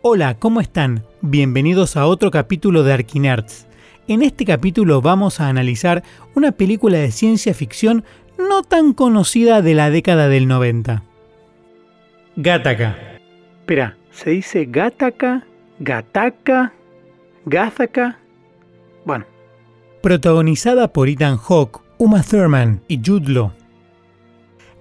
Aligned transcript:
Hola, 0.00 0.34
¿cómo 0.38 0.60
están? 0.60 1.02
Bienvenidos 1.22 1.96
a 1.96 2.06
otro 2.06 2.30
capítulo 2.30 2.84
de 2.84 2.92
Arquinerds. 2.92 3.66
En 4.06 4.22
este 4.22 4.44
capítulo 4.44 5.02
vamos 5.02 5.40
a 5.40 5.48
analizar 5.48 6.04
una 6.36 6.52
película 6.52 6.98
de 6.98 7.10
ciencia 7.10 7.52
ficción 7.52 8.04
no 8.38 8.62
tan 8.62 8.92
conocida 8.92 9.60
de 9.60 9.74
la 9.74 9.90
década 9.90 10.28
del 10.28 10.46
90. 10.46 11.02
Gattaca. 12.36 12.96
Espera, 13.58 13.96
¿se 14.12 14.30
dice 14.30 14.66
Gattaca? 14.66 15.44
¿Gataca? 15.80 16.72
¿Gazaca? 17.44 18.20
Bueno. 19.04 19.24
Protagonizada 20.00 20.92
por 20.92 21.08
Ethan 21.08 21.38
Hawke, 21.38 21.80
Uma 21.98 22.22
Thurman 22.22 22.82
y 22.86 23.00
Jude 23.04 23.32
Law. 23.32 23.52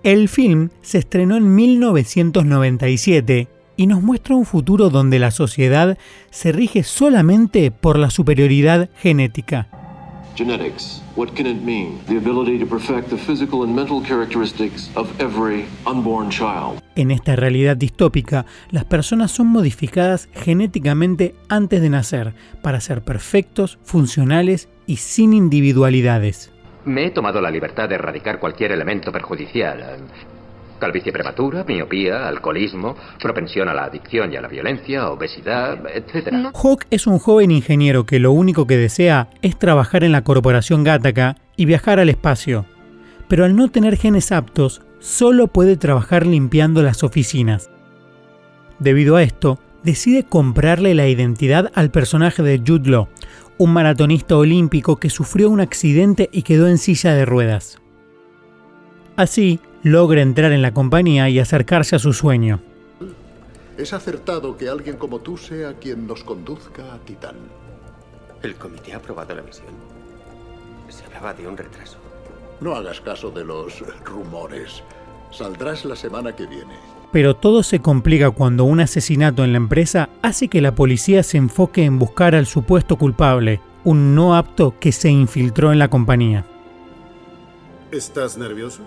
El 0.04 0.30
film 0.30 0.70
se 0.84 1.00
estrenó 1.00 1.38
en 1.38 1.56
1997 1.56 3.48
y 3.78 3.88
nos 3.88 4.04
muestra 4.04 4.36
un 4.36 4.46
futuro 4.46 4.90
donde 4.90 5.20
la 5.20 5.32
sociedad 5.32 5.98
se 6.30 6.52
rige 6.52 6.84
solamente 6.84 7.72
por 7.72 7.98
la 7.98 8.10
superioridad 8.10 8.90
genética. 8.98 9.70
Genetics. 10.36 11.02
What 11.16 11.30
can 11.34 11.48
it 11.48 11.64
mean? 11.64 11.98
The 12.08 12.18
ability 12.18 12.60
to 12.60 12.68
perfect 12.68 13.10
the 13.10 13.18
physical 13.18 13.64
and 13.64 13.74
mental 13.74 14.04
characteristics 14.06 14.92
of 14.96 15.10
every 15.20 15.66
unborn 15.92 16.30
child. 16.30 16.80
En 16.96 17.10
esta 17.10 17.36
realidad 17.36 17.76
distópica, 17.76 18.46
las 18.70 18.86
personas 18.86 19.32
son 19.32 19.48
modificadas 19.48 20.30
genéticamente 20.34 21.34
antes 21.50 21.82
de 21.82 21.90
nacer 21.90 22.34
para 22.62 22.80
ser 22.82 23.04
perfectos, 23.04 23.80
funcionales 23.84 24.70
y 24.86 24.98
sin 24.98 25.34
individualidades. 25.34 26.52
Me 26.86 27.08
he 27.08 27.10
tomado 27.10 27.42
la 27.42 27.50
libertad 27.50 27.90
de 27.90 27.96
erradicar 27.96 28.40
cualquier 28.40 28.72
elemento 28.72 29.12
perjudicial. 29.12 30.08
Calvicie 30.80 31.12
prematura, 31.12 31.64
miopía, 31.64 32.28
alcoholismo, 32.28 32.96
propensión 33.22 33.68
a 33.68 33.74
la 33.74 33.86
adicción 33.86 34.32
y 34.32 34.36
a 34.36 34.42
la 34.42 34.48
violencia, 34.48 35.10
obesidad, 35.10 35.80
etc. 35.94 36.52
Hawk 36.54 36.86
es 36.92 37.08
un 37.08 37.20
joven 37.20 37.52
ingeniero 37.52 38.06
que 38.06 38.20
lo 38.20 38.32
único 38.32 38.68
que 38.68 38.78
desea 38.78 39.30
es 39.42 39.58
trabajar 39.58 40.04
en 40.04 40.12
la 40.12 40.24
corporación 40.24 40.84
Gattaca 40.84 41.38
y 41.56 41.66
viajar 41.66 42.00
al 42.00 42.10
espacio. 42.10 42.66
Pero 43.28 43.46
al 43.46 43.56
no 43.56 43.70
tener 43.70 43.98
genes 43.98 44.32
aptos, 44.32 44.82
solo 45.00 45.48
puede 45.48 45.78
trabajar 45.78 46.26
limpiando 46.26 46.82
las 46.84 47.04
oficinas. 47.04 47.70
Debido 48.80 49.16
a 49.16 49.24
esto, 49.24 49.60
decide 49.84 50.24
comprarle 50.24 50.94
la 50.94 51.08
identidad 51.08 51.72
al 51.74 51.92
personaje 51.92 52.44
de 52.44 52.62
Jude 52.66 52.90
Law, 52.90 53.08
un 53.58 53.74
maratonista 53.74 54.38
olímpico 54.38 54.98
que 54.98 55.10
sufrió 55.10 55.50
un 55.50 55.62
accidente 55.62 56.30
y 56.32 56.44
quedó 56.44 56.68
en 56.68 56.78
silla 56.78 57.14
de 57.14 57.26
ruedas. 57.26 57.80
Así, 59.16 59.60
logra 59.88 60.22
entrar 60.22 60.52
en 60.52 60.62
la 60.62 60.74
compañía 60.74 61.30
y 61.30 61.40
acercarse 61.40 61.96
a 61.96 62.00
su 62.00 62.14
sueño. 62.14 62.62
Es 63.78 63.94
acertado 63.94 64.58
que 64.58 64.70
alguien 64.70 64.98
como 64.98 65.20
tú 65.20 65.38
sea 65.38 65.74
quien 65.74 66.08
nos 66.08 66.24
conduzca 66.24 66.94
a 66.94 66.98
Titán. 67.00 67.36
¿El 68.42 68.56
comité 68.56 68.94
ha 68.94 68.98
aprobado 68.98 69.36
la 69.36 69.42
misión? 69.42 69.68
Se 70.90 71.06
hablaba 71.06 71.34
de 71.34 71.48
un 71.48 71.58
retraso. 71.58 71.98
No 72.60 72.76
hagas 72.76 73.02
caso 73.02 73.30
de 73.30 73.44
los 73.44 73.84
rumores. 74.04 74.84
Saldrás 75.32 75.86
la 75.86 75.96
semana 75.96 76.36
que 76.36 76.48
viene. 76.48 76.74
Pero 77.12 77.36
todo 77.36 77.64
se 77.64 77.80
complica 77.80 78.32
cuando 78.32 78.64
un 78.64 78.80
asesinato 78.80 79.44
en 79.44 79.52
la 79.52 79.58
empresa 79.58 80.10
hace 80.22 80.48
que 80.48 80.62
la 80.62 80.76
policía 80.76 81.24
se 81.24 81.38
enfoque 81.38 81.86
en 81.86 82.00
buscar 82.00 82.36
al 82.36 82.46
supuesto 82.46 82.98
culpable, 82.98 83.62
un 83.84 84.16
no 84.16 84.36
apto 84.36 84.76
que 84.80 84.92
se 84.92 85.10
infiltró 85.10 85.72
en 85.72 85.80
la 85.80 85.90
compañía. 85.90 86.46
¿Estás 87.92 88.38
nervioso? 88.38 88.82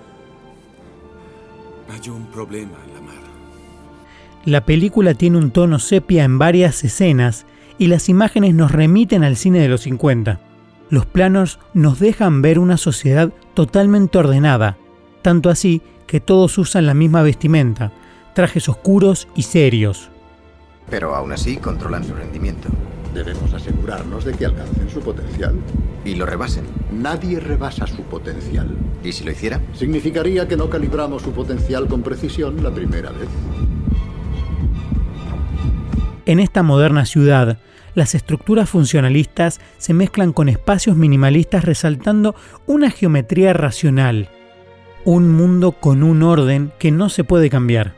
Hay 1.91 2.08
un 2.08 2.27
problema 2.27 2.78
en 2.86 2.94
la 2.94 3.00
mar. 3.00 3.20
La 4.44 4.64
película 4.64 5.14
tiene 5.14 5.38
un 5.38 5.50
tono 5.50 5.78
sepia 5.78 6.24
en 6.24 6.38
varias 6.38 6.84
escenas 6.84 7.47
y 7.78 7.88
las 7.88 8.08
imágenes 8.08 8.55
nos 8.55 8.70
remiten 8.70 9.24
al 9.24 9.36
cine 9.36 9.58
de 9.58 9.69
los 9.69 9.82
50. 9.82 10.41
Los 10.88 11.06
planos 11.06 11.59
nos 11.75 11.98
dejan 11.98 12.42
ver 12.42 12.59
una 12.59 12.76
sociedad 12.76 13.32
totalmente 13.54 14.19
ordenada, 14.19 14.76
tanto 15.22 15.50
así 15.50 15.82
que 16.06 16.20
todos 16.20 16.59
usan 16.59 16.87
la 16.87 16.94
misma 16.94 17.22
vestimenta, 17.22 17.93
trajes 18.34 18.69
oscuros 18.69 19.28
y 19.34 19.43
serios. 19.43 20.10
Pero 20.88 21.14
aún 21.14 21.32
así 21.32 21.56
controlan 21.56 22.04
su 22.04 22.14
rendimiento. 22.14 22.69
Debemos 23.15 23.53
asegurarnos 23.53 24.25
de 24.25 24.32
que 24.32 24.47
alcancen 24.47 24.88
su 24.88 25.00
potencial. 25.00 25.54
Y 26.04 26.15
lo 26.15 26.26
rebasen. 26.26 26.65
Nadie 26.93 27.41
rebasa 27.41 27.87
su 27.87 28.03
potencial. 28.03 28.69
¿Y 29.03 29.12
si 29.12 29.25
lo 29.25 29.32
hiciera? 29.32 29.60
Significaría 29.75 30.47
que 30.47 30.56
no 30.56 30.71
calibramos 30.71 31.22
su 31.22 31.32
potencial 31.32 31.88
con 31.88 32.03
precisión 32.03 32.62
la 32.62 32.70
primera 32.70 33.10
vez. 33.10 33.28
En 36.26 36.38
esta 36.38 36.62
moderna 36.62 37.04
ciudad, 37.04 37.59
las 37.94 38.15
estructuras 38.15 38.70
funcionalistas 38.70 39.60
se 39.78 39.94
mezclan 39.94 40.32
con 40.32 40.49
espacios 40.49 40.97
minimalistas 40.97 41.65
resaltando 41.65 42.37
una 42.66 42.91
geometría 42.91 43.53
racional, 43.53 44.28
un 45.04 45.32
mundo 45.32 45.72
con 45.72 46.03
un 46.03 46.22
orden 46.22 46.72
que 46.78 46.93
no 46.93 47.09
se 47.09 47.25
puede 47.25 47.50
cambiar. 47.50 47.94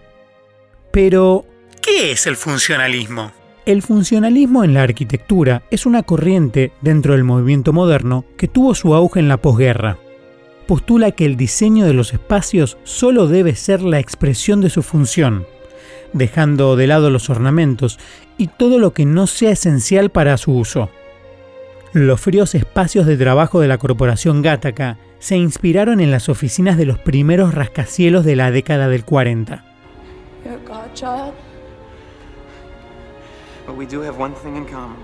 Pero, 0.90 1.44
¿qué 1.82 2.12
es 2.12 2.26
el 2.26 2.36
funcionalismo? 2.36 3.32
El 3.64 3.82
funcionalismo 3.82 4.64
en 4.64 4.74
la 4.74 4.82
arquitectura 4.82 5.62
es 5.70 5.86
una 5.86 6.02
corriente 6.02 6.72
dentro 6.80 7.12
del 7.12 7.22
movimiento 7.22 7.72
moderno 7.72 8.24
que 8.36 8.48
tuvo 8.48 8.74
su 8.74 8.92
auge 8.92 9.20
en 9.20 9.28
la 9.28 9.36
posguerra. 9.36 9.98
Postula 10.66 11.12
que 11.12 11.24
el 11.26 11.36
diseño 11.36 11.86
de 11.86 11.92
los 11.92 12.12
espacios 12.12 12.76
solo 12.82 13.28
debe 13.28 13.54
ser 13.54 13.82
la 13.82 14.00
expresión 14.00 14.60
de 14.60 14.68
su 14.68 14.82
función, 14.82 15.46
dejando 16.12 16.74
de 16.74 16.88
lado 16.88 17.08
los 17.08 17.30
ornamentos 17.30 18.00
y 18.36 18.48
todo 18.48 18.80
lo 18.80 18.94
que 18.94 19.06
no 19.06 19.28
sea 19.28 19.52
esencial 19.52 20.10
para 20.10 20.36
su 20.38 20.56
uso. 20.56 20.90
Los 21.92 22.20
fríos 22.20 22.56
espacios 22.56 23.06
de 23.06 23.16
trabajo 23.16 23.60
de 23.60 23.68
la 23.68 23.78
corporación 23.78 24.42
Gattaca 24.42 24.98
se 25.20 25.36
inspiraron 25.36 26.00
en 26.00 26.10
las 26.10 26.28
oficinas 26.28 26.76
de 26.76 26.86
los 26.86 26.98
primeros 26.98 27.54
rascacielos 27.54 28.24
de 28.24 28.34
la 28.34 28.50
década 28.50 28.88
del 28.88 29.04
40. 29.04 29.64
You're 33.66 33.74
a 33.74 33.76
godchild. 33.76 33.76
But 33.76 33.76
we 33.76 33.86
do 33.86 34.00
have 34.00 34.18
one 34.18 34.34
thing 34.34 34.56
in 34.56 34.66
common. 34.66 34.98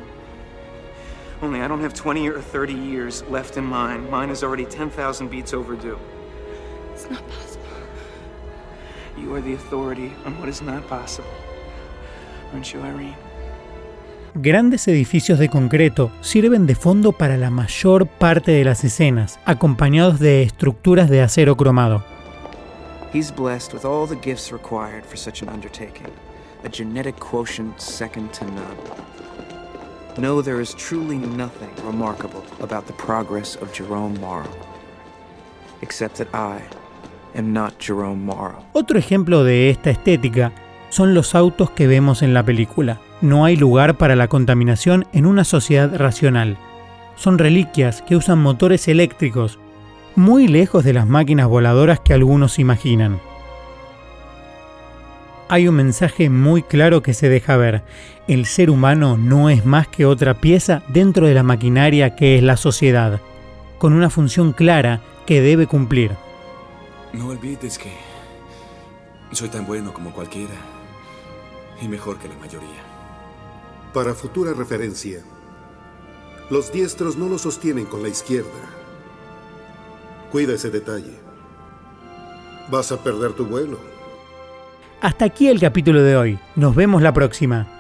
Only 1.41 1.61
I 1.61 1.69
don't 1.69 1.83
have 1.83 1.95
20 1.95 2.29
or 2.29 2.41
30 2.41 2.75
years 2.75 3.23
left 3.31 3.57
in 3.57 3.65
mine. 3.65 4.11
Mine 4.11 4.31
is 4.31 4.43
already 4.43 4.65
10,000 4.65 5.29
beats 5.31 5.55
overdue. 5.55 5.99
It's 6.95 7.09
not 7.09 7.23
possible. 7.29 7.65
You 9.17 9.35
are 9.35 9.41
the 9.41 9.55
authority 9.55 10.13
on 10.25 10.39
what 10.41 10.49
is 10.49 10.63
not 10.63 10.87
possible. 10.89 11.31
Aren't 12.53 12.73
you, 12.73 12.81
Irene? 12.81 13.17
Grandes 14.35 14.87
edificios 14.89 15.39
de 15.39 15.49
concreto 15.49 16.11
sirven 16.21 16.67
de 16.67 16.75
fondo 16.75 17.13
para 17.13 17.37
la 17.37 17.51
mayor 17.51 18.07
parte 18.07 18.53
de 18.53 18.65
las 18.65 18.85
escenas, 18.85 19.41
acompañados 19.45 20.21
de 20.21 20.43
estructuras 20.43 21.09
de 21.09 21.23
acero 21.23 21.57
cromado. 21.57 22.05
He's 23.13 23.35
blessed 23.35 23.73
with 23.73 23.85
all 23.85 24.07
the 24.07 24.17
gifts 24.17 24.53
required 24.53 25.05
for 25.05 25.17
such 25.17 25.43
an 25.43 25.49
undertaking. 25.49 26.13
A 26.65 26.69
genetic 26.69 27.17
quotient 27.21 27.81
second 27.81 28.33
to 28.33 28.45
none. 28.45 28.77
No, 30.19 30.43
there 30.43 30.61
is 30.61 30.75
truly 30.75 31.17
nothing 31.17 31.71
remarkable 31.87 32.43
about 32.61 32.87
the 32.87 32.93
progress 32.95 33.57
of 33.63 33.73
Jerome 33.73 34.19
Morrow. 34.21 34.51
Except 35.83 36.17
that 36.17 36.29
I 36.35 36.61
am 37.39 37.53
not 37.53 37.75
Jerome 37.79 38.25
Morrow. 38.25 38.65
Otro 38.73 38.99
ejemplo 38.99 39.45
de 39.45 39.71
esta 39.71 39.91
estética 39.91 40.53
son 40.91 41.15
los 41.15 41.37
autos 41.37 41.71
que 41.71 41.87
vemos 41.87 42.23
en 42.23 42.35
la 42.35 42.43
película. 42.43 43.01
No 43.21 43.45
hay 43.45 43.57
lugar 43.57 43.97
para 43.97 44.17
la 44.17 44.27
contaminación 44.27 45.07
en 45.13 45.27
una 45.27 45.45
sociedad 45.45 45.97
racional. 45.97 46.57
Son 47.15 47.39
reliquias 47.39 48.03
que 48.03 48.17
usan 48.17 48.43
motores 48.43 48.89
eléctricos, 48.89 49.61
muy 50.17 50.49
lejos 50.49 50.83
de 50.83 50.95
las 50.95 51.07
máquinas 51.07 51.47
voladoras 51.47 52.01
que 52.01 52.15
algunos 52.15 52.59
imaginan. 52.59 53.21
Hay 55.51 55.67
un 55.67 55.77
mensaje 55.77 56.29
muy 56.29 56.63
claro 56.63 57.03
que 57.03 57.15
se 57.15 57.31
deja 57.31 57.57
ver. 57.57 57.83
El 58.27 58.45
ser 58.45 58.69
humano 58.69 59.17
no 59.17 59.49
es 59.49 59.65
más 59.65 59.89
que 59.89 60.05
otra 60.05 60.35
pieza 60.35 60.83
dentro 60.89 61.27
de 61.27 61.33
la 61.33 61.43
maquinaria 61.43 62.17
que 62.17 62.37
es 62.37 62.43
la 62.43 62.59
sociedad, 62.59 63.19
con 63.79 63.95
una 63.95 64.11
función 64.11 64.53
clara 64.53 65.01
que 65.27 65.41
debe 65.41 65.67
cumplir. 65.67 66.13
No 67.15 67.29
olvides 67.29 67.79
que 67.79 67.93
soy 69.33 69.49
tan 69.49 69.67
bueno 69.67 69.95
como 69.95 70.13
cualquiera 70.13 70.55
y 71.81 71.89
mejor 71.89 72.19
que 72.19 72.29
la 72.29 72.37
mayoría. 72.37 72.83
Para 73.95 74.13
futura 74.13 74.53
referencia, 74.53 75.21
los 76.51 76.71
diestros 76.73 77.17
no 77.17 77.27
lo 77.27 77.39
sostienen 77.39 77.87
con 77.87 78.03
la 78.03 78.11
izquierda. 78.11 78.51
Cuida 80.31 80.53
ese 80.53 80.69
detalle. 80.69 81.19
Vas 82.71 82.93
a 82.93 83.03
perder 83.03 83.33
tu 83.33 83.47
vuelo. 83.47 83.98
Hasta 85.01 85.27
aquí 85.27 85.49
el 85.49 85.61
capítulo 85.61 86.03
de 86.03 86.17
hoy. 86.17 86.39
Nos 86.57 86.75
vemos 86.75 87.03
la 87.03 87.13
próxima. 87.13 87.78